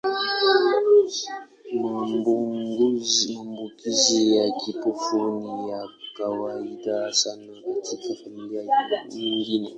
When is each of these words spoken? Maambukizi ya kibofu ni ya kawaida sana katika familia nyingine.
Maambukizi 1.81 4.21
ya 4.37 4.51
kibofu 4.51 5.31
ni 5.39 5.69
ya 5.71 5.87
kawaida 6.17 7.13
sana 7.13 7.53
katika 7.83 8.13
familia 8.23 8.63
nyingine. 9.15 9.69